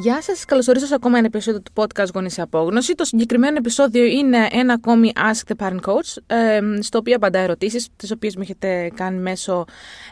[0.00, 2.94] Γεια σας, καλωσορίζω σε ακόμα ένα επεισόδιο του podcast Γονείς σε Απόγνωση.
[2.94, 6.36] Το συγκεκριμένο επεισόδιο είναι ένα ακόμη Ask the Parent Coach,
[6.80, 9.64] στο οποίο απαντά ερωτήσεις, τις οποίες μου έχετε κάνει μέσω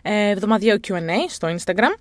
[0.03, 0.98] ε, εβδομαδιαίου QA
[1.29, 1.95] στο Instagram.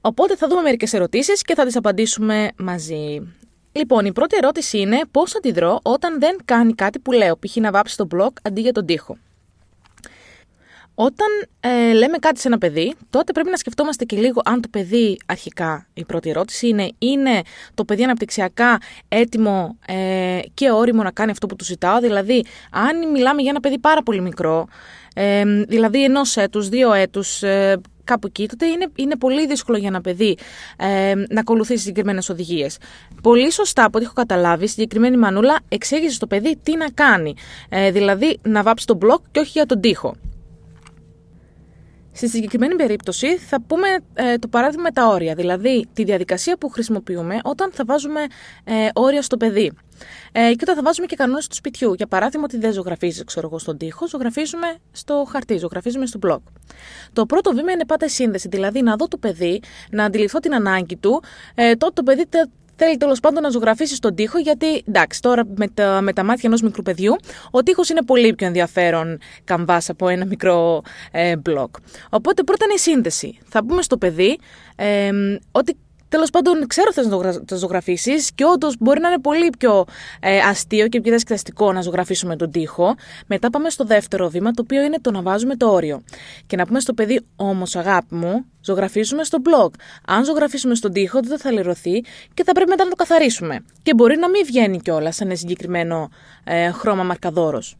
[0.00, 3.34] Οπότε θα δούμε μερικές ερωτήσεις και θα τις απαντήσουμε μαζί.
[3.72, 7.56] Λοιπόν, η πρώτη ερώτηση είναι πώς αντιδρώ όταν δεν κάνει κάτι που λέω, π.χ.
[7.56, 9.16] να βάψει τον blog αντί για τον τοίχο;
[11.00, 11.28] Όταν
[11.60, 15.18] ε, λέμε κάτι σε ένα παιδί, τότε πρέπει να σκεφτόμαστε και λίγο αν το παιδί,
[15.26, 17.40] αρχικά η πρώτη ερώτηση είναι, είναι
[17.74, 23.10] το παιδί αναπτυξιακά έτοιμο ε, και όριμο να κάνει αυτό που του ζητάω; Δηλαδή, αν
[23.10, 24.66] μιλάμε για ένα παιδί πάρα πολύ μικρό,
[25.14, 29.88] ε, δηλαδή ενός έτους, δύο έτους, ε, κάπου εκεί, τότε είναι, είναι πολύ δύσκολο για
[29.88, 30.36] ένα παιδί
[30.76, 32.76] ε, να ακολουθήσει συγκεκριμένες οδηγίες.
[33.22, 37.34] Πολύ σωστά, από ό,τι έχω καταλάβει, η συγκεκριμένη μανούλα εξήγησε στο παιδί τι να κάνει.
[37.68, 40.14] Ε, δηλαδή, να βάψει τον μπλοκ και όχι για τον τοίχο.
[42.18, 46.68] Στη συγκεκριμένη περίπτωση θα πούμε ε, το παράδειγμα με τα όρια, δηλαδή τη διαδικασία που
[46.68, 48.20] χρησιμοποιούμε όταν θα βάζουμε
[48.64, 49.72] ε, όρια στο παιδί.
[50.32, 51.94] Ε, και όταν θα βάζουμε και κανόνες του σπιτιού.
[51.94, 56.38] Για παράδειγμα, ότι δεν ζωγραφίζει, ξέρω εγώ, στον τοίχο, ζωγραφίζουμε στο χαρτί, ζωγραφίζουμε στο blog.
[57.12, 60.54] Το πρώτο βήμα είναι πάντα η σύνδεση, δηλαδή να δω το παιδί, να αντιληφθώ την
[60.54, 61.22] ανάγκη του,
[61.54, 62.26] ε, τότε το παιδί
[62.78, 66.42] θέλει τέλος πάντων να ζωγραφίσει στον τοίχο, γιατί εντάξει, τώρα με τα, με τα μάτια
[66.44, 67.16] ενός μικρού παιδιού,
[67.50, 71.74] ο τοίχος είναι πολύ πιο ενδιαφέρον καμβάς από ένα μικρό ε, μπλοκ.
[72.10, 73.38] Οπότε πρώτα είναι η σύνδεση.
[73.48, 74.38] Θα πούμε στο παιδί
[74.76, 75.10] ε,
[75.52, 75.76] ότι
[76.08, 79.84] Τέλος πάντων, ξέρω θες να το ζωγραφίσεις και όντως μπορεί να είναι πολύ πιο
[80.20, 82.94] ε, αστείο και πιο διασκεδαστικό να ζωγραφίσουμε τον τοίχο.
[83.26, 86.02] Μετά πάμε στο δεύτερο βήμα, το οποίο είναι το να βάζουμε το όριο.
[86.46, 89.70] Και να πούμε στο παιδί, όμως, αγάπη μου, ζωγραφίζουμε στο blog.
[90.06, 93.64] Αν ζωγραφίσουμε στον τοίχο, δεν θα λερωθεί και θα πρέπει μετά να το καθαρίσουμε.
[93.82, 96.08] Και μπορεί να μην βγαίνει κιόλας σε ένα συγκεκριμένο
[96.44, 97.76] ε, χρώμα μαρκαδόρος.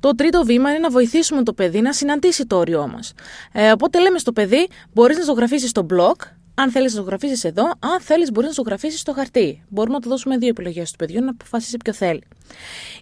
[0.00, 3.12] Το τρίτο βήμα είναι να βοηθήσουμε το παιδί να συναντήσει το όριό μας.
[3.52, 6.14] Ε, οπότε λέμε στο παιδί, μπορείς να ζωγραφίσεις στο blog,
[6.54, 9.62] αν θέλεις να ζωγραφίσει εδώ, αν θέλεις μπορεί να ζωγραφίσει στο χαρτί.
[9.68, 12.22] Μπορούμε να του δώσουμε δύο επιλογές στο παιδιού να αποφασίσει ποιο θέλει.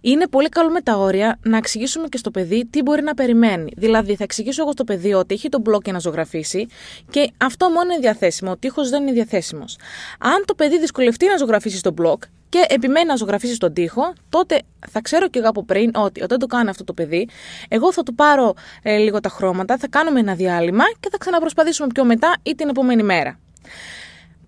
[0.00, 3.72] Είναι πολύ καλό με τα όρια να εξηγήσουμε και στο παιδί τι μπορεί να περιμένει.
[3.76, 6.66] Δηλαδή, θα εξηγήσω εγώ στο παιδί ότι έχει τον μπλοκ για να ζωγραφίσει
[7.10, 8.50] και αυτό μόνο είναι διαθέσιμο.
[8.50, 9.78] Ο τείχος δεν είναι διαθέσιμος.
[10.19, 14.62] Αν το παιδί δυσκολευτεί να ζωγραφίσει στο μπλοκ και επιμένει να ζωγραφίσει στον τοίχο, τότε
[14.88, 17.28] θα ξέρω και εγώ από πριν ότι όταν το κάνει αυτό το παιδί,
[17.69, 21.88] εγώ θα του πάρω ε, λίγο τα χρώματα, θα κάνουμε ένα διάλειμμα και θα ξαναπροσπαθήσουμε
[21.94, 23.38] πιο μετά ή την επόμενη μέρα.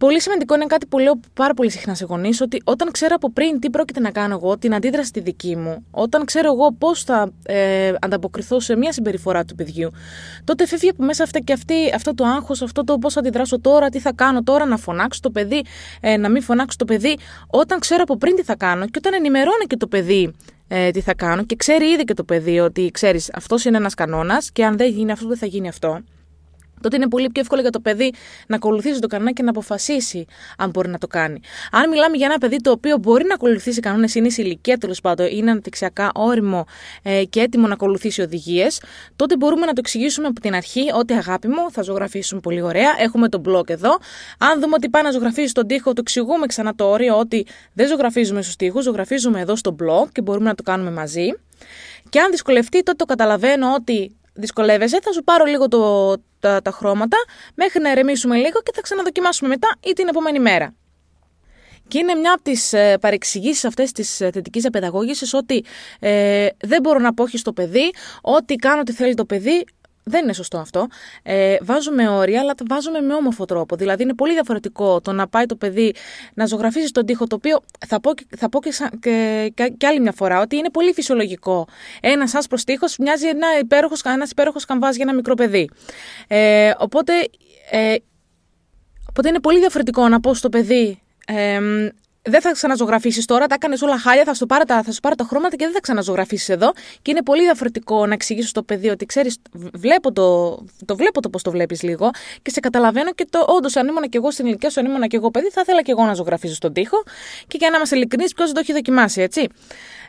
[0.02, 3.30] Πολύ σημαντικό είναι κάτι που λέω πάρα πολύ συχνά σε γονείς, ότι όταν ξέρω από
[3.32, 7.02] πριν τι πρόκειται να κάνω εγώ, την αντίδραση τη δική μου, όταν ξέρω εγώ πώς
[7.02, 9.90] θα ε, ανταποκριθώ σε μια συμπεριφορά του παιδιού,
[10.44, 13.60] τότε φεύγει από μέσα αυτά και αυτή, αυτό το άγχος, αυτό το πώς θα αντιδράσω
[13.60, 15.64] τώρα, τι θα κάνω τώρα, να φωνάξω το παιδί,
[16.00, 17.18] ε, να μην φωνάξω το παιδί.
[17.46, 20.34] Όταν ξέρω από πριν τι θα κάνω και όταν ενημερώνω και το παιδί
[20.68, 23.94] ε, τι θα κάνω και ξέρει ήδη και το παιδί ότι ξέρεις αυτός είναι ένας
[23.94, 26.00] κανόνας και αν δεν γίνει αυτό δεν θα γίνει αυτό
[26.82, 28.12] τότε είναι πολύ πιο εύκολο για το παιδί
[28.46, 30.26] να ακολουθήσει το κανόνα και να αποφασίσει
[30.58, 31.40] αν μπορεί να το κάνει.
[31.70, 35.00] Αν μιλάμε για ένα παιδί το οποίο μπορεί να ακολουθήσει κανόνες, είναι σε ηλικία τέλος
[35.00, 36.66] πάντων, είναι αναπτυξιακά όριμο
[37.02, 38.82] ε, και έτοιμο να ακολουθήσει οδηγίες,
[39.16, 42.90] τότε μπορούμε να το εξηγήσουμε από την αρχή ότι αγάπη μου, θα ζωγραφίσουμε πολύ ωραία,
[42.98, 43.98] έχουμε τον blog εδώ.
[44.38, 47.88] Αν δούμε ότι πάει να ζωγραφίσει τον τοίχο, το εξηγούμε ξανά το όριο ότι δεν
[47.88, 51.28] ζωγραφίζουμε στους τοίχους, ζωγραφίζουμε εδώ στο blog και μπορούμε να το κάνουμε μαζί.
[52.08, 56.70] Και αν δυσκολευτεί, τότε το καταλαβαίνω ότι δυσκολεύεσαι, θα σου πάρω λίγο το, τα, τα
[56.70, 57.16] χρώματα
[57.54, 60.74] μέχρι να ερεμήσουμε λίγο και θα ξαναδοκιμάσουμε μετά ή την επόμενη μέρα.
[61.88, 65.64] Και είναι μια από τις ε, παρεξηγήσεις αυτές της ε, θετικής απαιδαγώγησης ότι
[66.00, 69.64] ε, δεν μπορώ να πω όχι στο παιδί, ότι κάνω ό,τι θέλει το παιδί,
[70.04, 70.86] δεν είναι σωστό αυτό.
[71.22, 73.76] Ε, βάζουμε όρια, αλλά τα βάζουμε με όμορφο τρόπο.
[73.76, 75.94] Δηλαδή, είναι πολύ διαφορετικό το να πάει το παιδί
[76.34, 78.70] να ζωγραφίζει στον τοίχο, το οποίο θα πω, θα πω και,
[79.54, 81.66] και, και, άλλη μια φορά ότι είναι πολύ φυσιολογικό.
[82.00, 85.70] Ένας άσπρος τοίχος μοιάζει ένα υπέροχο ένας υπέροχος καμβάς για ένα μικρό παιδί.
[86.28, 87.12] Ε, οπότε,
[87.70, 87.94] ε,
[89.08, 91.60] οπότε είναι πολύ διαφορετικό να πω στο παιδί ε,
[92.22, 95.14] δεν θα ξαναζωγραφίσει τώρα, τα έκανες όλα χάλια, θα σου, πάρω τα, θα σου πάρω
[95.14, 96.72] τα χρώματα και δεν θα ξαναζωγραφίσει εδώ.
[97.02, 100.50] Και είναι πολύ διαφορετικό να εξηγήσω στο παιδί ότι ξέρεις, βλέπω το,
[100.84, 102.10] το βλέπω το πώς το βλέπεις λίγο
[102.42, 105.02] και σε καταλαβαίνω και το όντως, αν ήμουν και εγώ στην ηλικία σου, αν ήμουν
[105.02, 107.02] και εγώ παιδί, θα ήθελα και εγώ να ζωγραφίσω στον τοίχο.
[107.46, 109.46] Και για να είμαστε ειλικρινεί, ποιος δεν το έχει δοκιμάσει, έτσι.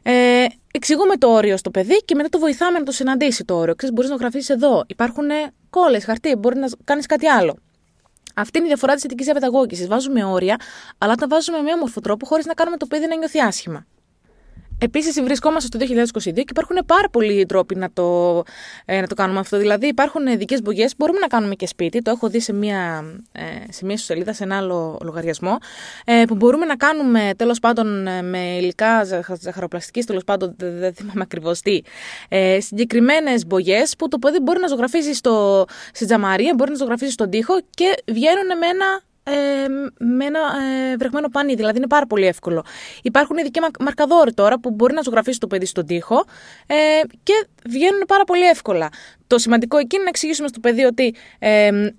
[0.03, 3.75] Ε, εξηγούμε το όριο στο παιδί και μετά το βοηθάμε να το συναντήσει το όριο.
[3.75, 4.83] Ξέρεις, μπορείς να ζωγραφίσει εδώ.
[4.87, 5.25] Υπάρχουν
[5.69, 7.57] κόλλες, χαρτί, μπορεί να κάνεις κάτι άλλο.
[8.33, 9.85] Αυτή είναι η διαφορά της θετική διαπαιδαγώγηση.
[9.85, 10.59] Βάζουμε όρια,
[10.97, 13.85] αλλά τα βάζουμε με όμορφο τρόπο χωρίς να κάνουμε το παιδί να νιώθει άσχημα.
[14.83, 18.37] Επίσης, βρισκόμαστε στο 2022 και υπάρχουν πάρα πολλοί τρόποι να το,
[18.85, 19.57] ε, να το κάνουμε αυτό.
[19.57, 22.01] Δηλαδή, υπάρχουν ειδικές μπογιές που μπορούμε να κάνουμε και σπίτι.
[22.01, 23.41] Το έχω δει σε μία, ε,
[23.71, 25.57] σε μία σελίδα, σε ένα άλλο λογαριασμό.
[26.05, 29.03] Ε, που μπορούμε να κάνουμε τέλος πάντων ε, με υλικά
[29.39, 31.81] ζαχαροπλαστικής, τέλος πάντων δεν θυμάμαι ακριβώς τι.
[32.29, 37.11] Ε, Συγκεκριμένες μπογιές που το παιδί μπορεί να ζωγραφίσει στο, στη τζαμαρία, μπορεί να ζωγραφίσει
[37.11, 39.33] στον τοίχο και βγαίνουν με ένα ε,
[39.97, 41.55] με ένα ε, βρεγμένο πανί.
[41.55, 42.65] Δηλαδή είναι πάρα πολύ εύκολο.
[43.01, 46.25] Υπάρχουν ειδικοί μαρκαδόροι τώρα που μπορεί να ζωγραφίσει το παιδί στον τοίχο
[46.67, 46.75] ε,
[47.23, 48.89] και βγαίνουν πάρα πολύ εύκολα.
[49.27, 51.89] Το σημαντικό εκεί είναι να εξηγήσουμε στο παιδί ότι ε,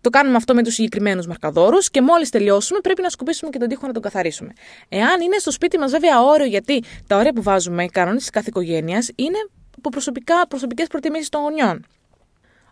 [0.00, 3.68] το κάνουμε αυτό με τους συγκεκριμένους μαρκαδόρους και μόλις τελειώσουμε πρέπει να σκουπίσουμε και τον
[3.68, 4.52] τοίχο να τον καθαρίσουμε.
[4.88, 8.30] Εάν είναι στο σπίτι μας, βέβαια, όριο, γιατί τα όρια που βάζουμε, οι κανόνες της
[8.30, 9.38] κάθε οικογένειας, είναι
[9.76, 9.88] από
[10.48, 11.84] προσωπικές προτιμήσεις των γονιών.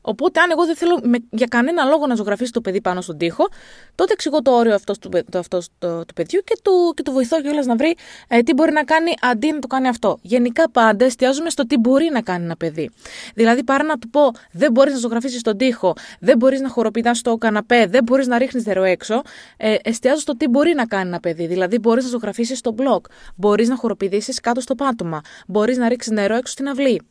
[0.01, 3.19] Οπότε, αν εγώ δεν θέλω με, για κανένα λόγο να ζωγραφίσει το παιδί πάνω στον
[3.19, 3.49] τοίχο,
[3.95, 7.13] τότε εξηγώ το όριο αυτός του, το, αυτός, το, του παιδιού και του, και του
[7.13, 7.97] βοηθώ κιόλας να βρει
[8.29, 10.19] ε, τι μπορεί να κάνει αντί να το κάνει αυτό.
[10.23, 12.91] Γενικά, πάντα εστιάζουμε στο τι μπορεί να κάνει ένα παιδί.
[13.35, 17.19] Δηλαδή, παρά να του πω δεν μπορείς να ζωγραφίσεις τον τοίχο, δεν μπορείς να χοροπηδάς
[17.19, 19.23] στο καναπέ, δεν μπορείς να ρίχνεις νερό έξω,
[19.57, 21.47] ε, εστιάζω στο τι μπορεί να κάνει ένα παιδί.
[21.47, 23.07] Δηλαδή, μπορείς να ζωγραφίσεις στο μπλοκ,
[23.37, 27.03] μπορείς να χοροπηδήσεις κάτω στο πάτωμα, μπορείς να ρίξεις νερό έξω στην αυλή.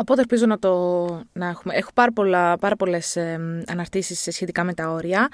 [0.00, 0.70] Οπότε ελπίζω να το
[1.32, 1.74] να έχουμε.
[1.74, 5.28] Έχω πάρα, πολλά, πάρα πολλές ε, αναρτήσεις σχετικά με τα όρια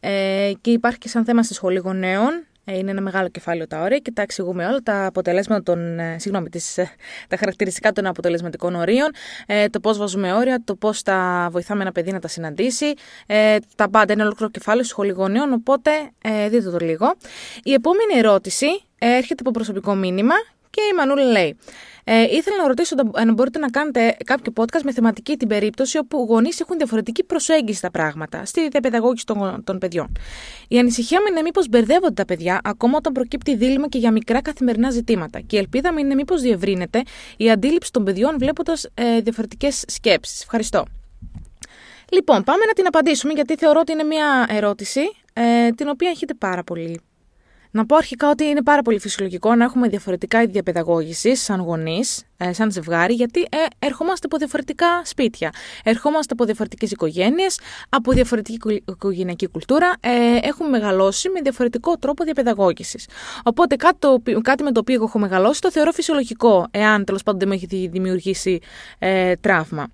[0.00, 2.44] ε, και υπάρχει και σαν θέμα στη σχολή γονέων.
[2.64, 6.16] Ε, είναι ένα μεγάλο κεφάλαιο τα όρια και τα εξηγούμε όλα τα αποτελέσματα των, ε,
[6.18, 6.90] συγγνώμη, τις, ε,
[7.28, 9.10] τα χαρακτηριστικά των αποτελεσματικών ορίων,
[9.46, 12.92] ε, το πώς βάζουμε όρια, το πώς τα βοηθάμε ένα παιδί να τα συναντήσει,
[13.26, 15.90] ε, τα πάντα είναι ολόκληρο κεφάλαιο στη σχολή γονέων, οπότε
[16.22, 17.14] ε, δείτε το λίγο.
[17.62, 18.66] Η επόμενη ερώτηση
[18.98, 20.34] έρχεται από προσωπικό μήνυμα
[20.70, 21.56] και η Μανούλα λέει
[22.04, 26.26] ε, ήθελα να ρωτήσω αν μπορείτε να κάνετε κάποιο podcast με θεματική την περίπτωση όπου
[26.28, 30.18] γονείς έχουν διαφορετική προσέγγιση στα πράγματα, στη διαπαιδαγώγηση των, των παιδιών.
[30.68, 34.42] Η ανησυχία μου είναι μήπως μπερδεύονται τα παιδιά ακόμα όταν προκύπτει δίλημα και για μικρά
[34.42, 35.40] καθημερινά ζητήματα.
[35.40, 37.02] Και η ελπίδα μου είναι μήπως διευρύνεται
[37.36, 40.42] η αντίληψη των παιδιών βλέποντας ε, διαφορετικές σκέψεις.
[40.42, 40.84] Ευχαριστώ.
[42.12, 45.00] Λοιπόν, πάμε να την απαντήσουμε γιατί θεωρώ ότι είναι μια ερώτηση
[45.32, 47.00] ε, την οποία έχετε πάρα πολύ
[47.70, 52.24] να πω αρχικά ότι είναι πάρα πολύ φυσιολογικό να έχουμε διαφορετικά είδη διαπαιδαγώγησης σαν γονείς,
[52.36, 55.50] ε, σαν ζευγάρι, γιατί ε, ερχόμαστε από διαφορετικά σπίτια.
[55.84, 57.58] Ερχόμαστε από διαφορετικές οικογένειες,
[57.88, 59.92] από διαφορετική οικογενειακή κουλτούρα.
[60.00, 60.10] Ε,
[60.42, 63.08] έχουμε μεγαλώσει με διαφορετικό τρόπο διαπαιδαγώγησης.
[63.42, 67.40] Οπότε κάτι, το, κάτι με το οποίο έχω μεγαλώσει το θεωρώ φυσιολογικό, εάν τέλος πάντων
[67.40, 68.60] δεν με έχει δημιουργήσει
[68.98, 69.86] ε, τραύμα.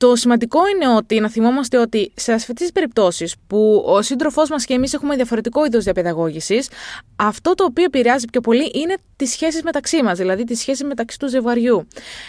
[0.00, 4.64] Το σημαντικό είναι ότι να θυμόμαστε ότι σε αυτές τις περιπτώσεις που ο σύντροφός μας
[4.64, 6.68] και εμείς έχουμε διαφορετικό είδος διαπαιδαγώγησης,
[7.16, 11.18] αυτό το οποίο επηρεάζει πιο πολύ είναι τις σχέσεις μεταξύ μας, δηλαδή τις σχέσεις μεταξύ
[11.18, 11.88] του ζευγαριού.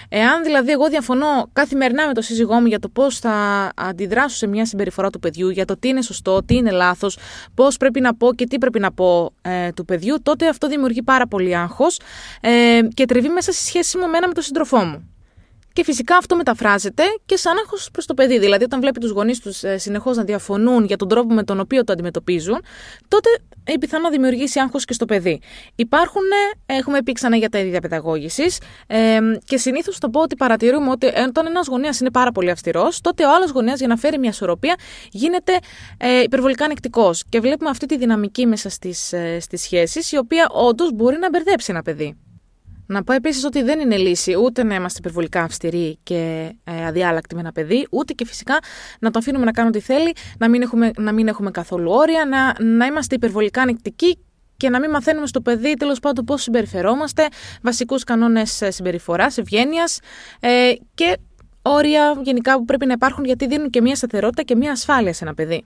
[0.09, 4.47] Εάν δηλαδή εγώ διαφωνώ καθημερινά με τον σύζυγό μου για το πώς θα αντιδράσω σε
[4.47, 7.17] μια συμπεριφορά του παιδιού, για το τι είναι σωστό, τι είναι λάθος,
[7.53, 11.03] πώς πρέπει να πω και τι πρέπει να πω ε, του παιδιού, τότε αυτό δημιουργεί
[11.03, 11.99] πάρα πολύ άγχος
[12.41, 15.10] ε, και τριβεί μέσα στη σχέση μου με τον σύντροφό μου.
[15.73, 18.39] Και φυσικά αυτό μεταφράζεται και σαν άγχος προς το παιδί.
[18.39, 21.59] Δηλαδή, όταν βλέπει τους γονείς τους ε, συνεχώς να διαφωνούν για τον τρόπο με τον
[21.59, 22.61] οποίο το αντιμετωπίζουν,
[23.07, 23.29] τότε
[23.67, 25.41] η πιθανό να δημιουργήσει άγχος και στο παιδί.
[25.75, 26.21] Υπάρχουν,
[26.65, 30.89] ε, έχουμε πει ξανά για τα ίδια παιδαγώγησης ε, και συνήθως το πω ότι παρατηρούμε
[30.89, 34.19] ότι όταν ένας γονέας είναι πάρα πολύ αυστηρός, τότε ο άλλος γονέας για να φέρει
[34.19, 34.75] μια ισορροπία
[35.11, 35.57] γίνεται
[35.97, 37.23] ε, υπερβολικά ανεκτικός.
[37.29, 41.71] Και βλέπουμε αυτή τη δυναμική μέσα στις ε, σχέσεις, η οποία όντως μπορεί να μπερδέψει
[41.71, 42.15] ένα παιδί.
[42.91, 47.35] Να πω επίσης ότι δεν είναι λύση ούτε να είμαστε υπερβολικά αυστηροί και ε, αδιάλακτοι
[47.35, 48.59] με ένα παιδί, ούτε και φυσικά
[48.99, 52.25] να το αφήνουμε να κάνει ό,τι θέλει, να μην έχουμε, να μην έχουμε καθόλου όρια,
[52.25, 54.17] να, να είμαστε υπερβολικά ανεκτικοί
[54.57, 57.27] και να μην μαθαίνουμε στο παιδί τέλος πάντων πώς συμπεριφερόμαστε,
[57.61, 59.99] βασικούς κανόνες συμπεριφοράς, ευγένειας
[60.39, 61.17] ε, και
[61.61, 65.23] όρια γενικά που πρέπει να υπάρχουν γιατί δίνουν και μια σταθερότητα και μια ασφάλεια σε
[65.23, 65.63] ένα παιδί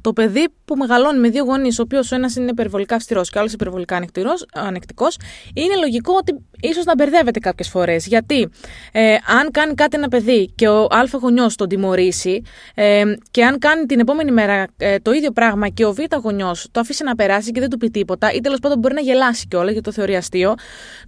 [0.00, 3.38] το παιδί που μεγαλώνει με δύο γονείς, ο οποίος ο ένας είναι υπερβολικά αυστηρός και
[3.38, 3.96] ο άλλος υπερβολικά
[4.52, 5.16] ανεκτικός,
[5.54, 8.06] είναι λογικό ότι ίσως να μπερδεύεται κάποιες φορές.
[8.06, 8.50] Γιατί
[8.92, 12.42] ε, αν κάνει κάτι ένα παιδί και ο Α γονιός τον τιμωρήσει,
[12.74, 16.68] ε, και αν κάνει την επόμενη μέρα ε, το ίδιο πράγμα και ο Β γονιός
[16.70, 19.46] το αφήσει να περάσει και δεν του πει τίποτα, ή τέλος πάντων μπορεί να γελάσει
[19.46, 20.54] κιόλας γιατί το θεωρεί αστείο,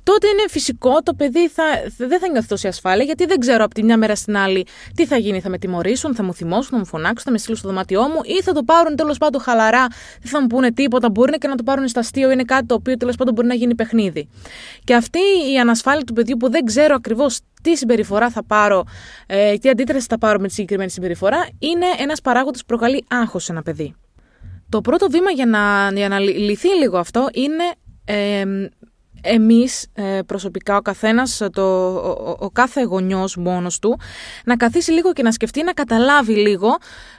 [0.03, 1.63] τότε είναι φυσικό το παιδί θα,
[1.97, 5.07] δεν θα νιώθει τόση ασφάλεια, γιατί δεν ξέρω από τη μια μέρα στην άλλη τι
[5.07, 5.41] θα γίνει.
[5.41, 8.21] Θα με τιμωρήσουν, θα μου θυμώσουν, θα μου φωνάξουν, θα με στείλουν στο δωμάτιό μου
[8.25, 9.87] ή θα το πάρουν τέλος πάντων χαλαρά,
[10.21, 12.75] δεν θα μου πούνε τίποτα, μπορεί και να το πάρουν στα αστείο, είναι κάτι το
[12.75, 14.29] οποίο τέλος πάντων μπορεί να γίνει παιχνίδι.
[14.85, 15.19] Και αυτή
[15.55, 18.85] η ανασφάλεια του παιδιού που δεν ξέρω ακριβώς τι συμπεριφορά θα πάρω,
[19.27, 23.45] ε, τι αντίδραση θα πάρω με τη συγκεκριμένη συμπεριφορά, είναι ένας παράγοντας που προκαλεί άγχος
[23.45, 23.95] σε ένα παιδί.
[24.69, 27.65] Το πρώτο βήμα για να, για να λυθεί λίγο αυτό είναι
[28.05, 28.45] ε,
[29.23, 31.62] εμείς ε, προσωπικά, ο καθένας, το,
[31.95, 33.99] ο, ο, κάθε γονιός μόνος του,
[34.45, 36.69] να καθίσει λίγο και να σκεφτεί, να καταλάβει λίγο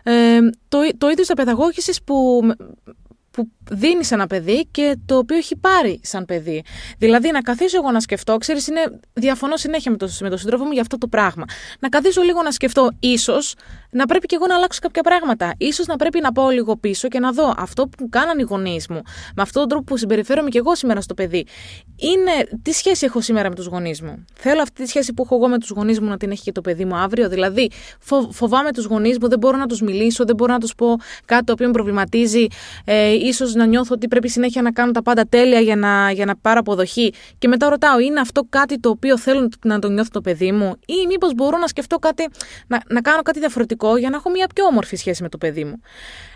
[0.04, 1.30] ε, το, το είδος
[1.86, 2.42] της που
[3.34, 6.64] που δίνει σε ένα παιδί και το οποίο έχει πάρει σαν παιδί.
[6.98, 10.64] Δηλαδή, να καθίσω εγώ να σκεφτώ, ξέρεις, είναι, διαφωνώ συνέχεια με, το, με τον σύντροφο
[10.64, 11.44] μου για αυτό το πράγμα.
[11.80, 13.56] Να καθίσω λίγο να σκεφτώ, ίσως
[13.94, 15.54] να πρέπει και εγώ να αλλάξω κάποια πράγματα.
[15.74, 18.88] σω να πρέπει να πάω λίγο πίσω και να δω αυτό που κάνανε οι γονείς
[18.88, 19.02] μου,
[19.36, 21.46] με αυτόν τον τρόπο που συμπεριφέρομαι και εγώ σήμερα στο παιδί.
[21.96, 25.36] Είναι τι σχέση έχω σήμερα με τους γονείς μου; Θέλω αυτή τη σχέση που έχω
[25.36, 28.30] εγώ με τους γονείς μου να την έχει και το παιδί μου αύριο; Δηλαδή, φο,
[28.32, 31.44] φοβάμαι τους γονείς μου, δεν μπορώ να τους μιλήσω, δεν μπορώ να τους πω κάτι
[31.44, 32.48] το οποίο με προβληματίζει.
[32.86, 36.26] Ε, ίσως να νιώθω ότι πρέπει συνέχεια να κάνω τα πάντα τέλεια για να, για
[36.26, 37.14] να πάρω αποδοχή.
[37.38, 40.74] Και μετά ρωτάω, είναι αυτό κάτι το οποίο θέλω να το νιώθω το παιδί μου,
[40.86, 42.30] ή μήπως μπορώ να σκεφτώ κάτι,
[42.68, 45.64] να, να κάνω κάτι διαφορετικό για να έχω μια πιο όμορφη σχέση με το παιδί
[45.64, 45.80] μου;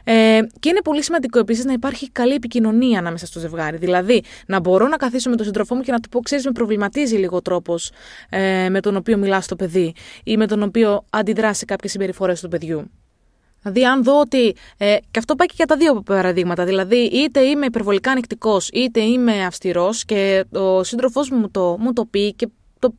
[0.03, 3.77] Ε, και είναι πολύ σημαντικό επίσης να υπάρχει καλή επικοινωνία ανάμεσα στο ζευγάρι.
[3.77, 6.51] Δηλαδή, να μπορώ να καθίσω με τον σύντροφό μου και να του πω: Ξέρεις, με
[6.51, 7.91] προβληματίζει λίγο ο τρόπος
[8.29, 9.93] ε, με τον οποίο μιλάς στο παιδί
[10.23, 12.91] ή με τον οποίο αντιδράσει σε κάποιες συμπεριφορές του παιδιού.
[13.61, 14.55] Δηλαδή, αν δω ότι.
[14.77, 16.65] Ε, και αυτό πάει και για τα δύο παραδείγματα.
[16.65, 22.05] Δηλαδή, είτε είμαι υπερβολικά ανοιχτικός, είτε είμαι αυστηρός και ο σύντροφός μου το, μου το
[22.05, 22.47] πει και
[22.79, 22.93] το,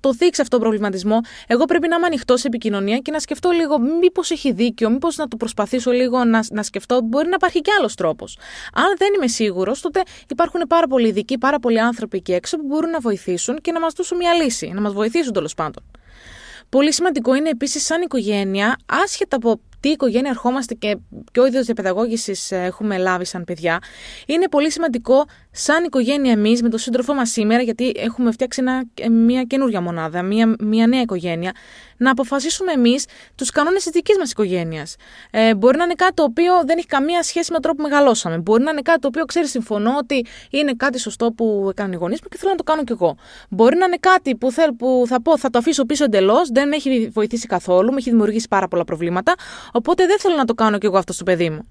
[0.00, 3.50] το θίξει αυτό το προβληματισμό, εγώ πρέπει να είμαι ανοιχτός σε επικοινωνία και να σκεφτώ
[3.50, 7.00] λίγο μήπως έχει δίκιο, μήπως να το προσπαθήσω λίγο να, να σκεφτώ.
[7.00, 8.38] Μπορεί να υπάρχει και άλλος τρόπος.
[8.74, 12.64] Αν δεν είμαι σίγουρος, τότε υπάρχουν πάρα πολλοί ειδικοί, πάρα πολλοί άνθρωποι εκεί έξω που
[12.66, 15.84] μπορούν να βοηθήσουν και να μας δώσουν μια λύση, να μας βοηθήσουν τέλος πάντων.
[16.68, 20.96] Πολύ σημαντικό είναι επίσης, σαν οικογένεια, άσχετα από τι οικογένεια ερχόμαστε και
[21.32, 23.78] ποιο είδος διαπαιδαγώγησης έχουμε λάβει σαν παιδιά,
[24.26, 28.62] είναι πολύ σημαντικό σαν οικογένεια εμείς με τον σύντροφό μας σήμερα, γιατί έχουμε φτιάξει
[29.10, 31.52] μια καινούργια μονάδα, μια, μια νέα οικογένεια,
[31.96, 34.96] να αποφασίσουμε εμείς τους κανόνες της δικής μας οικογένειας.
[35.30, 37.88] Ε, μπορεί να είναι κάτι το οποίο δεν έχει καμία σχέση με τον τρόπο που
[37.88, 38.38] μεγαλώσαμε.
[38.38, 41.96] Μπορεί να είναι κάτι το οποίο ξέρεις, συμφωνώ ότι είναι κάτι σωστό που έκαναν οι
[41.96, 43.16] γονείς μου και θέλω να το κάνω κι εγώ.
[43.48, 46.68] Μπορεί να είναι κάτι που, θέλ, που θα πω, θα το αφήσω πίσω εντελώς, δεν
[46.68, 49.34] με έχει βοηθήσει καθόλου, με έχει δημιουργήσει πάρα πολλά προβλήματα,
[49.72, 51.68] οπότε δεν θέλω να το κάνω κι εγώ αυτό στο παιδί μου.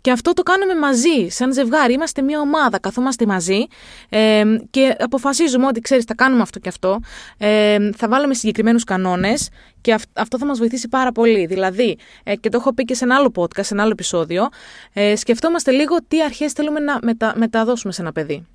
[0.00, 1.92] Και αυτό το κάνουμε μαζί, σαν ζευγάρι.
[1.92, 3.66] Είμαστε μια ομάδα, καθόμαστε μαζί
[4.08, 7.00] ε, και αποφασίζουμε ότι ξέρεις, θα κάνουμε αυτό και αυτό.
[7.38, 9.48] Ε, θα βάλουμε συγκεκριμένους κανόνες
[9.80, 11.46] και αυτό θα μας βοηθήσει πάρα πολύ.
[11.46, 14.48] Δηλαδή, ε, και το έχω πει και σε ένα άλλο podcast, σε ένα άλλο επεισόδιο,
[14.92, 18.46] ε, σκεφτόμαστε λίγο τι αρχές θέλουμε να μετα, μεταδώσουμε σε ένα παιδί.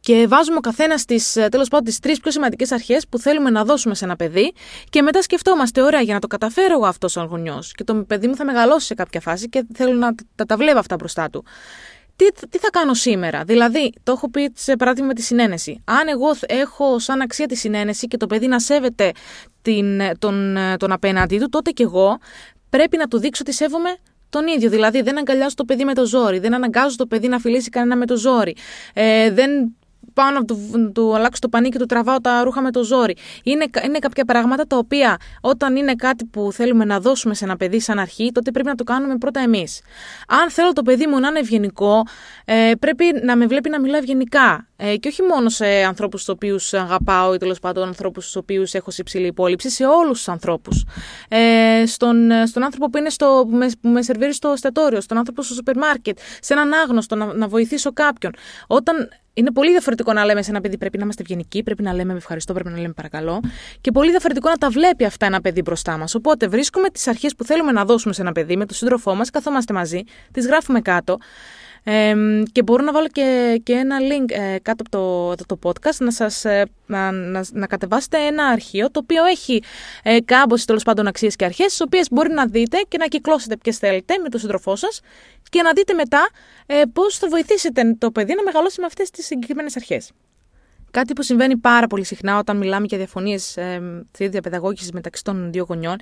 [0.00, 3.50] Και βάζουμε ο καθένας τις ε, τέλος πάντων τις τρεις πιο σημαντικές αρχές που θέλουμε
[3.50, 4.52] να δώσουμε σε ένα παιδί,
[4.90, 7.62] και μετά σκεφτόμαστε, ωραία, για να το καταφέρω εγώ αυτός σαν γονιό.
[7.74, 10.78] Και το παιδί μου θα μεγαλώσει σε κάποια φάση και θέλω να τα, τα βλέπω
[10.78, 11.44] αυτά μπροστά του.
[12.16, 15.82] Τι, τι θα κάνω σήμερα; Δηλαδή, το έχω πει σε παράδειγμα με τη συνένεση.
[15.84, 19.12] Αν εγώ έχω σαν αξία τη συνένεση και το παιδί να σέβεται
[19.62, 22.18] την, τον, τον απέναντί του, τότε και εγώ
[22.70, 23.96] πρέπει να του δείξω ότι σέβομαι
[24.28, 24.70] τον ίδιο.
[24.70, 27.96] Δηλαδή, δεν αγκαλιάζω το παιδί με το ζόρι, δεν αναγκάζω το παιδί να φιλήσει κανένα
[27.96, 28.56] με το ζόρι.
[28.92, 29.50] Ε, δεν
[30.14, 33.16] πάω να του, του αλλάξω το πανί και του τραβάω τα ρούχα με το ζόρι.
[33.42, 37.56] Είναι, είναι κάποια πράγματα τα οποία όταν είναι κάτι που θέλουμε να δώσουμε σε ένα
[37.56, 39.80] παιδί σαν αρχή, τότε πρέπει να το κάνουμε πρώτα εμείς.
[40.28, 42.02] Αν θέλω το παιδί μου να είναι ευγενικό,
[42.44, 44.66] ε, πρέπει να με βλέπει να μιλάω ευγενικά.
[44.76, 48.74] Ε, και όχι μόνο σε ανθρώπους του οποίους αγαπάω ή τέλος πάντων ανθρώπους του οποίους
[48.74, 50.84] έχω σε υψηλή υπόλοιψη, σε όλους τους ανθρώπους.
[51.28, 55.16] Ε, στον, στον άνθρωπο που, είναι στο, που, με, που με σερβίρει στο εστιατόριο, στον
[55.18, 58.32] άνθρωπο στο σούπερ μάρκετ, σε έναν άγνωστο, να, να βοηθήσω κάποιον.
[58.66, 61.92] Όταν είναι πολύ διαφορετικό να λέμε σε ένα παιδί πρέπει να είμαστε ευγενικοί, πρέπει να
[61.92, 63.40] λέμε με ευχαριστώ, πρέπει να λέμε παρακαλώ.
[63.80, 66.14] Και πολύ διαφορετικό να τα βλέπει αυτά ένα παιδί μπροστά μας.
[66.14, 69.30] Οπότε βρίσκουμε τις αρχές που θέλουμε να δώσουμε σε ένα παιδί με τον σύντροφό μας,
[69.30, 71.18] καθόμαστε μαζί, τις γράφουμε κάτω.
[71.84, 72.14] Ε,
[72.52, 76.10] και μπορώ να βάλω και, και ένα link ε, κάτω από το, το, podcast να
[76.10, 79.62] σας ε, να, να, να, κατεβάσετε ένα αρχείο το οποίο έχει
[80.02, 83.56] ε, κάμποση τέλος πάντων αξίες και αρχές τις οποίες μπορεί να δείτε και να κυκλώσετε
[83.56, 85.00] ποιες θέλετε με τον σύντροφό σας
[85.50, 86.28] και να δείτε μετά
[86.66, 90.10] ε, πώς θα βοηθήσετε το παιδί να μεγαλώσει με αυτές τις συγκεκριμένες αρχές.
[90.92, 95.52] Κάτι που συμβαίνει πάρα πολύ συχνά όταν μιλάμε για διαφωνίες ε, στη διαπαιδαγώγησης μεταξύ των
[95.52, 95.96] δύο γονιών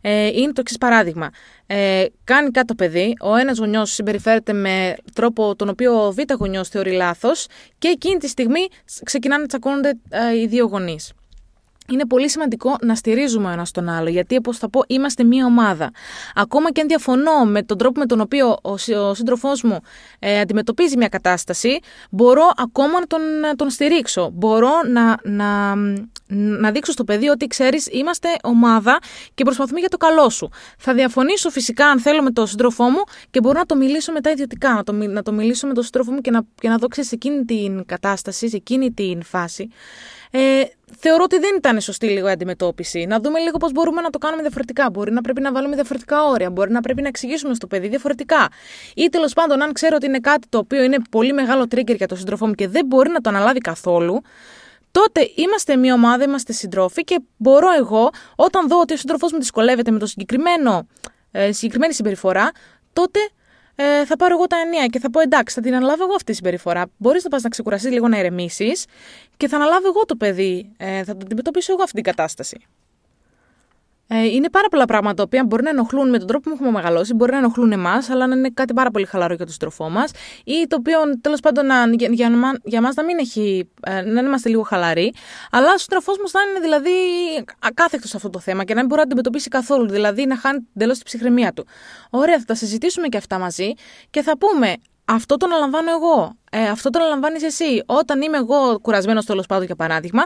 [0.00, 1.30] ε, είναι το εξής παράδειγμα.
[1.66, 6.32] Ε, κάνει κάτι το παιδί, ο ένας γονιός συμπεριφέρεται με τρόπο τον οποίο ο β'
[6.38, 7.46] γονιός θεωρεί λάθος
[7.78, 8.66] και εκείνη τη στιγμή
[9.04, 11.12] ξεκινάνε να τσακώνονται ε, οι δύο γονείς
[11.92, 15.46] είναι πολύ σημαντικό να στηρίζουμε ο ένας τον άλλο, γιατί όπως θα πω, είμαστε μία
[15.46, 15.90] ομάδα.
[16.34, 18.72] Ακόμα και αν διαφωνώ με τον τρόπο με τον οποίο ο,
[19.08, 19.78] ο σύντροφός μου
[20.18, 21.78] ε, αντιμετωπίζει μια κατάσταση,
[22.10, 23.20] μπορώ ακόμα να τον,
[23.56, 24.30] τον στηρίξω.
[24.32, 25.74] Μπορώ να, να,
[26.36, 28.98] να δείξω στο παιδί ότι ξέρεις, είμαστε ομάδα
[29.34, 30.48] και προσπαθούμε για το καλό σου.
[30.78, 34.30] Θα διαφωνήσω φυσικά αν θέλω με τον σύντροφό μου και μπορώ να το μιλήσω μετά
[34.30, 34.74] ιδιωτικά.
[34.74, 37.14] Να το, να το μιλήσω με τον σύντροφό μου και να, και να δω σε
[37.14, 39.68] εκείνη την κατάσταση, σε εκείνη την φάση
[40.34, 40.62] ε,
[40.98, 43.04] θεωρώ ότι δεν ήταν σωστή λίγο η αντιμετώπιση.
[43.04, 44.90] Να δούμε λίγο πώς μπορούμε να το κάνουμε διαφορετικά.
[44.90, 48.48] Μπορεί να πρέπει να βάλουμε διαφορετικά όρια, μπορεί να πρέπει να εξηγήσουμε στο παιδί διαφορετικά.
[48.94, 52.06] Ή τέλος πάντων, αν ξέρω ότι είναι κάτι το οποίο είναι πολύ μεγάλο trigger για
[52.06, 54.22] τον σύντροφό μου και δεν μπορεί να το αναλάβει καθόλου,
[54.90, 59.38] τότε είμαστε μια ομάδα, είμαστε συντρόφοι και μπορώ εγώ, όταν δω ότι ο σύντροφός μου
[59.38, 60.86] δυσκολεύεται με το συγκεκριμένο,
[61.30, 62.50] ε, συγκεκριμένη συμπεριφορά,
[62.92, 63.20] τότε
[63.74, 66.30] ε, θα πάρω εγώ τα ενία και θα πω εντάξει, θα την αναλάβω εγώ αυτή
[66.30, 66.86] τη συμπεριφορά.
[66.96, 68.84] Μπορείς να πας να ξεκουραστείς λίγο να ηρεμήσεις
[69.36, 70.72] και θα αναλάβω εγώ το παιδί.
[70.76, 72.66] Ε, θα το αντιμετωπίσω εγώ αυτή την κατάσταση.
[74.14, 76.70] Ε, είναι πάρα πολλά πράγματα τα οποία μπορεί να ενοχλούν με τον τρόπο που έχουμε
[76.70, 79.90] μεγαλώσει, μπορεί να ενοχλούν εμάς, αλλά να είναι κάτι πάρα πολύ χαλαρό για τον στροφό
[79.90, 80.10] μας,
[80.44, 82.30] ή το οποίο τέλος πάντων να, για, για,
[82.64, 85.12] για εμά να μην έχει, ε, να είμαστε λίγο χαλαροί,
[85.50, 86.90] αλλά ο στροφός μας να είναι δηλαδή
[87.58, 90.68] ακάθεκτο σε αυτό το θέμα και να μην μπορεί να αντιμετωπίσει καθόλου, δηλαδή να χάνει
[90.74, 91.66] εντελώς την ψυχραιμία του.
[92.10, 93.72] Ωραία, θα τα συζητήσουμε και αυτά μαζί
[94.10, 94.74] και θα πούμε
[95.14, 96.36] αυτό το αναλαμβάνω εγώ.
[96.50, 97.82] Ε, αυτό το αναλαμβάνεις εσύ.
[97.86, 100.22] Όταν είμαι εγώ κουρασμένος τέλος πάντων, για παράδειγμα,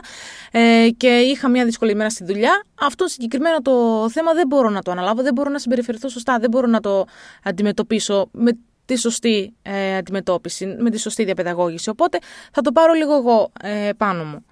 [0.51, 4.81] ε, και είχα μια δύσκολη ημέρα στη δουλειά, αυτό συγκεκριμένο το θέμα δεν μπορώ να
[4.81, 7.05] το αναλάβω, δεν μπορώ να συμπεριφερθώ σωστά, δεν μπορώ να το
[7.43, 8.51] αντιμετωπίσω με
[8.85, 11.89] τη σωστή ε, αντιμετώπιση, με τη σωστή διαπαιδαγώγηση.
[11.89, 12.17] Οπότε
[12.51, 14.45] θα το πάρω λίγο εγώ ε, πάνω μου.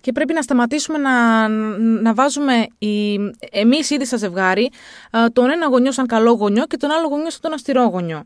[0.00, 1.48] Και πρέπει να σταματήσουμε να,
[1.78, 3.14] να βάζουμε οι,
[3.50, 4.70] εμείς ήδη στα ζευγάρι
[5.10, 8.24] ε, τον ένα γονιό σαν καλό γονιό και τον άλλο γονιό σαν τον αυστηρό γονιό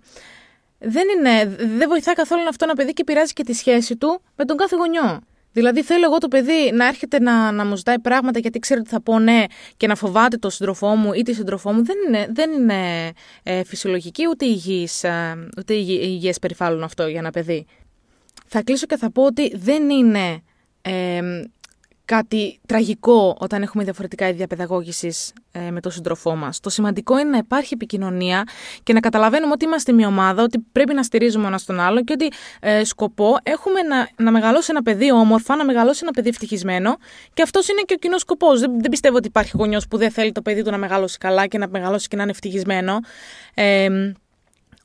[0.79, 4.45] δεν, είναι, δεν βοηθάει καθόλου αυτό ένα παιδί και πειράζει και τη σχέση του με
[4.45, 5.21] τον κάθε γονιό.
[5.53, 8.91] Δηλαδή, θέλω εγώ το παιδί να έρχεται να, να μου ζητάει πράγματα γιατί ξέρω ότι
[8.91, 9.45] θα πω ναι
[9.77, 11.85] και να φοβάται τον σύντροφό μου ή τη σύντροφό μου.
[11.85, 17.31] Δεν είναι, δεν είναι ε, φυσιολογική ούτε υγιής, ε, ούτε υγιές περιβάλλον αυτό για ένα
[17.31, 17.67] παιδί.
[18.47, 20.43] Θα κλείσω και θα πω ότι δεν είναι
[20.83, 21.21] ε,
[22.07, 25.15] κάτι τραγικό όταν έχουμε διαφορετικά ίδια παιδαγώγηση
[25.53, 26.61] ε, με τον σύντροφό μας.
[26.61, 28.45] Το σημαντικό είναι να υπάρχει επικοινωνία
[28.83, 32.13] και να καταλαβαίνουμε ότι είμαστε μια ομάδα, ότι πρέπει να στηρίζουμε ένας τον άλλο και
[32.13, 32.29] ότι
[32.61, 36.97] ε, σκοπό έχουμε να, να μεγαλώσει ένα παιδί όμορφα, να μεγαλώσει ένα παιδί ευτυχισμένο
[37.35, 38.61] και αυτός είναι και ο κοινός σκοπός.
[38.61, 41.47] Δεν, δεν πιστεύω ότι υπάρχει γονιός που δεν θέλει το παιδί του να μεγαλώσει καλά
[41.47, 43.01] και να μεγαλώσει και να είναι ευτυχισμένο.
[43.55, 43.89] Ε,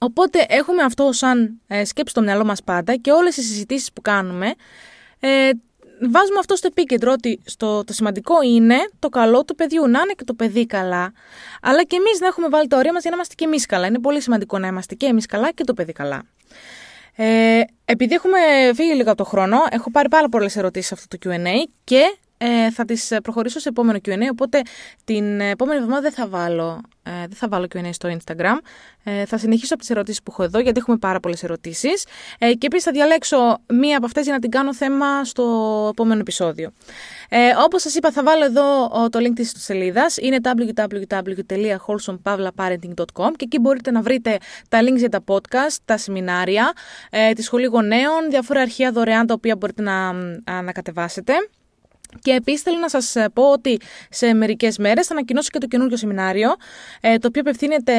[0.03, 4.01] Οπότε έχουμε αυτό σαν ε, σκέψη στο μυαλό μας πάντα και όλες οι συζητήσεις που
[4.01, 4.53] κάνουμε
[5.19, 5.49] ε,
[6.09, 9.81] βάζουμε αυτό στο επίκεντρο ότι στο, το σημαντικό είναι το καλό του παιδιού.
[9.87, 11.13] Να είναι και το παιδί καλά,
[11.61, 13.87] αλλά και εμείς να έχουμε βάλει τα όρια μας για να είμαστε και εμείς καλά.
[13.87, 16.23] Είναι πολύ σημαντικό να είμαστε και εμείς καλά και το παιδί καλά.
[17.15, 18.37] Ε, επειδή έχουμε
[18.75, 22.17] φύγει λίγο από το χρόνο, έχω πάρει πάρα πολλές ερωτήσεις σε αυτό το QA και
[22.43, 24.61] ε, θα τις προχωρήσω σε επόμενο Q&A, οπότε
[25.03, 28.57] την επόμενη εβδομάδα δεν θα βάλω, ε, δεν θα βάλω Q&A στο Instagram.
[29.03, 32.05] Ε, θα συνεχίσω από τις ερωτήσεις που έχω εδώ, γιατί έχουμε πάρα πολλές ερωτήσεις.
[32.37, 36.19] Ε, και επίσης θα διαλέξω μία από αυτές για να την κάνω θέμα στο επόμενο
[36.19, 36.71] επεισόδιο.
[37.29, 40.17] Ε, όπως σας είπα, θα βάλω εδώ το link της σελίδας.
[40.17, 44.37] Είναι www.wholesomepavlaparenting.com και εκεί μπορείτε να βρείτε
[44.69, 46.73] τα links για τα podcast, τα σεμινάρια,
[47.09, 50.13] ε, τη σχολή γονέων, διάφορα αρχεία δωρεάν τα οποία μπορείτε να,
[50.61, 51.33] να κατεβάσετε.
[52.19, 55.67] Και επίσης θέλω να σας ε, πω ότι σε μερικές μέρες θα ανακοινώσω και το
[55.67, 56.55] καινούργιο σεμινάριο,
[57.01, 57.93] ε, το οποίο απευθύνεται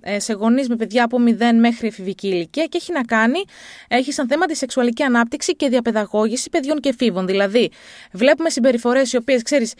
[0.00, 3.44] ε, σε γονείς με παιδιά από 0 μέχρι εφηβική ηλικία και έχει να κάνει,
[3.88, 7.26] έχει σαν θέμα τη σεξουαλική ανάπτυξη και διαπαιδαγώγηση παιδιών και εφήβων.
[7.26, 7.70] Δηλαδή,
[8.12, 9.74] βλέπουμε συμπεριφορές οι οποίες, ξέρεις,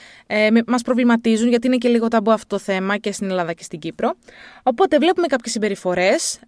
[0.66, 3.78] μας προβληματίζουν, γιατί είναι και λίγο ταμπού αυτό το θέμα και στην Ελλάδα και στην
[3.78, 4.14] Κύπρο.
[4.62, 6.38] Οπότε, βλέπουμε κάποιες συμπεριφορές,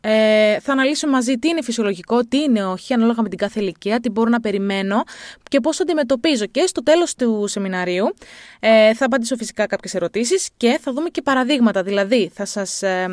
[0.60, 4.10] θα αναλύσουμε μαζί τι είναι φυσιολογικό, τι είναι όχι, ανάλογα με την κάθε ηλικία, τι
[4.10, 5.02] μπορώ να περιμένω
[5.50, 6.46] και πώς αντιμετωπίζω.
[6.46, 8.14] Και στο τέλος του σεμιναρίου.
[8.60, 11.82] Ε, θα απαντήσω φυσικά κάποιες ερωτήσεις και θα δούμε και παραδείγματα.
[11.82, 13.06] Δηλαδή, θα σας ε,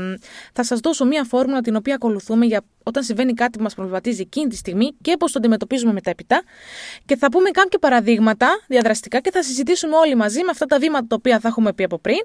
[0.53, 4.21] θα σας δώσω μία φόρμουλα την οποία ακολουθούμε για όταν συμβαίνει κάτι που μας προβληματίζει
[4.21, 6.43] εκείνη τη στιγμή και πώς το αντιμετωπίζουμε μετέπειτα.
[7.05, 11.05] Και θα πούμε κάποια παραδείγματα διαδραστικά και θα συζητήσουμε όλοι μαζί με αυτά τα βήματα
[11.07, 12.19] τα οποία θα έχουμε πει από πριν,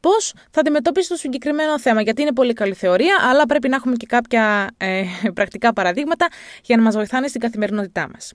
[0.00, 2.00] πώς θα αντιμετωπίσει το συγκεκριμένο θέμα.
[2.02, 5.02] Γιατί είναι πολύ καλή θεωρία, αλλά πρέπει να έχουμε και κάποια ε,
[5.34, 6.28] πρακτικά παραδείγματα
[6.62, 8.32] για να μας βοηθάνε στην καθημερινότητά μας.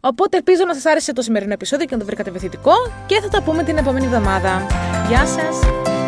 [0.00, 2.72] Οπότε ελπίζω να σας άρεσε το σημερινό επεισόδιο και να το βρήκατε βοηθητικό
[3.06, 4.66] και θα τα πούμε την επόμενη εβδομάδα.
[5.08, 5.99] Γεια σας!